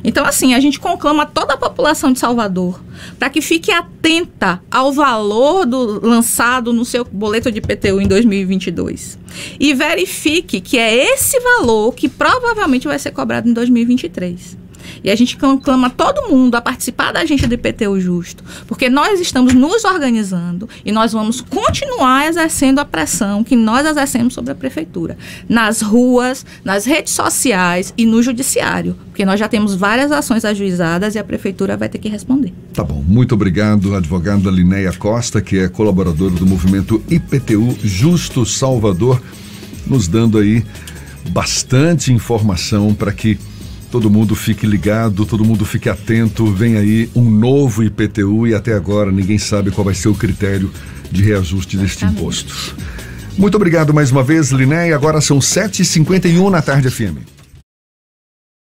Então, 0.02 0.24
assim, 0.24 0.54
a 0.54 0.60
gente 0.60 0.80
conclama 0.80 1.26
toda 1.26 1.54
a 1.54 1.56
população 1.56 2.12
de 2.12 2.18
Salvador 2.18 2.80
para 3.18 3.30
que 3.30 3.40
fique 3.40 3.70
atenta 3.70 4.62
ao 4.70 4.92
valor 4.92 5.66
do, 5.66 6.06
lançado 6.06 6.72
no 6.72 6.84
seu 6.84 7.04
boleto 7.04 7.50
de 7.50 7.58
IPTU 7.58 8.00
em 8.00 8.06
2022 8.06 9.18
e 9.58 9.74
verifique 9.74 10.60
que 10.60 10.78
é 10.78 11.12
esse 11.12 11.38
valor 11.40 11.94
que 11.94 12.08
provavelmente 12.08 12.86
vai 12.86 12.98
ser 12.98 13.10
cobrado 13.10 13.48
em 13.48 13.52
2023. 13.52 14.59
E 15.02 15.10
a 15.10 15.16
gente 15.16 15.36
clama 15.36 15.90
todo 15.90 16.28
mundo 16.28 16.54
a 16.54 16.60
participar 16.60 17.12
da 17.12 17.20
agência 17.20 17.48
do 17.48 17.54
IPTU 17.54 18.00
Justo, 18.00 18.44
porque 18.66 18.88
nós 18.88 19.20
estamos 19.20 19.54
nos 19.54 19.84
organizando 19.84 20.68
e 20.84 20.92
nós 20.92 21.12
vamos 21.12 21.40
continuar 21.40 22.26
exercendo 22.28 22.78
a 22.78 22.84
pressão 22.84 23.42
que 23.44 23.56
nós 23.56 23.86
exercemos 23.86 24.34
sobre 24.34 24.52
a 24.52 24.54
prefeitura, 24.54 25.16
nas 25.48 25.80
ruas, 25.80 26.44
nas 26.64 26.84
redes 26.84 27.12
sociais 27.12 27.92
e 27.96 28.06
no 28.06 28.22
judiciário, 28.22 28.96
porque 29.06 29.24
nós 29.24 29.38
já 29.38 29.48
temos 29.48 29.74
várias 29.74 30.12
ações 30.12 30.44
ajuizadas 30.44 31.14
e 31.14 31.18
a 31.18 31.24
prefeitura 31.24 31.76
vai 31.76 31.88
ter 31.88 31.98
que 31.98 32.08
responder. 32.08 32.52
Tá 32.72 32.84
bom, 32.84 33.02
muito 33.06 33.34
obrigado, 33.34 33.94
advogada 33.94 34.50
Linéia 34.50 34.92
Costa, 34.92 35.40
que 35.40 35.58
é 35.58 35.68
colaboradora 35.68 36.34
do 36.34 36.46
movimento 36.46 37.02
IPTU 37.10 37.76
Justo 37.82 38.44
Salvador, 38.46 39.20
nos 39.86 40.08
dando 40.08 40.38
aí 40.38 40.64
bastante 41.30 42.12
informação 42.12 42.94
para 42.94 43.12
que 43.12 43.38
Todo 43.90 44.08
mundo 44.08 44.36
fique 44.36 44.66
ligado, 44.66 45.26
todo 45.26 45.44
mundo 45.44 45.64
fique 45.64 45.88
atento. 45.88 46.46
Vem 46.46 46.76
aí 46.76 47.10
um 47.14 47.28
novo 47.28 47.82
IPTU 47.82 48.46
e 48.46 48.54
até 48.54 48.72
agora 48.74 49.10
ninguém 49.10 49.38
sabe 49.38 49.70
qual 49.70 49.84
vai 49.84 49.94
ser 49.94 50.08
o 50.08 50.14
critério 50.14 50.70
de 51.10 51.22
reajuste 51.22 51.76
deste 51.76 52.04
imposto. 52.04 52.76
Muito 53.36 53.56
obrigado 53.56 53.92
mais 53.92 54.12
uma 54.12 54.22
vez, 54.22 54.50
Liné. 54.50 54.92
Agora 54.92 55.20
são 55.20 55.38
7h51 55.38 56.50
na 56.50 56.62
tarde 56.62 56.88
FM. 56.88 57.39